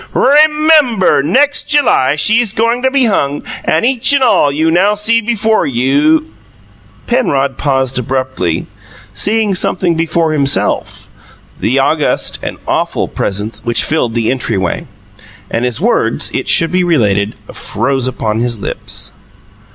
RE 0.15 0.47
MEM 0.49 0.97
BUR! 0.97 1.21
Next 1.21 1.69
July 1.69 2.15
she's 2.15 2.53
goin' 2.53 2.81
to 2.81 2.89
be 2.89 3.05
hung, 3.05 3.43
and, 3.63 3.85
each 3.85 4.13
and 4.13 4.23
all, 4.23 4.51
you 4.51 4.71
now 4.71 4.95
see 4.95 5.21
before 5.21 5.67
you" 5.67 6.31
Penrod 7.05 7.59
paused 7.59 7.99
abruptly, 7.99 8.65
seeing 9.13 9.53
something 9.53 9.93
before 9.93 10.33
himself 10.33 11.07
the 11.59 11.77
august 11.77 12.39
and 12.41 12.57
awful 12.67 13.07
presence 13.07 13.63
which 13.63 13.83
filled 13.83 14.15
the 14.15 14.31
entryway. 14.31 14.87
And 15.51 15.65
his 15.65 15.79
words 15.79 16.31
(it 16.33 16.47
should 16.47 16.71
be 16.71 16.83
related) 16.83 17.35
froze 17.53 18.07
upon 18.07 18.39
his 18.39 18.57
lips. 18.57 19.11